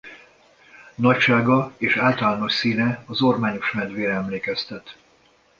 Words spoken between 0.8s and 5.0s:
Nagysága és általános színe az ormányos medvére emlékeztet.